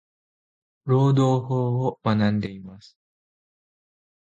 [0.85, 2.97] 労働法を学んでいます。。